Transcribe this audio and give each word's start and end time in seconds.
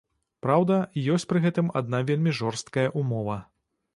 Праўда, 0.45 0.77
ёсць 1.15 1.25
пры 1.33 1.41
гэтым 1.43 1.69
адна 1.81 2.01
вельмі 2.09 2.35
жорсткая 2.39 2.87
ўмова. 3.03 3.37